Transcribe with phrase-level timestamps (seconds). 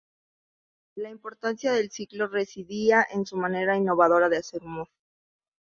[0.95, 4.87] La importancia del ciclo residía en su manera innovadora de hacer humor.